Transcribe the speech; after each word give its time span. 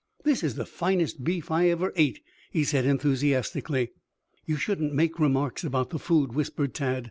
"That 0.23 0.43
is 0.43 0.55
the 0.55 0.65
finest 0.65 1.23
beef 1.23 1.51
I 1.51 1.69
ever 1.69 1.93
ate," 1.95 2.21
he 2.49 2.63
said 2.63 2.85
enthusiastically. 2.85 3.91
"You 4.47 4.55
shouldn't 4.55 4.95
make 4.95 5.19
remarks 5.19 5.63
about 5.63 5.91
the 5.91 5.99
food," 5.99 6.33
whispered 6.33 6.73
Tad. 6.73 6.99